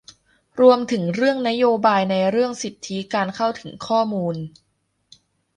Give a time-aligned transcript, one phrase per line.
[0.59, 4.35] รวมถึงเรื่องนโยบายในเรื่องสิทธิการเข้าถึงข้อมูล